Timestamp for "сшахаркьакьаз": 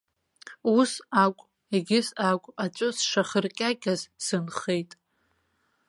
2.97-4.01